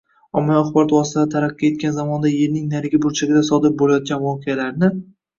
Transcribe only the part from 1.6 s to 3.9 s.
etgan zamonda yerning narigi burchagida sodir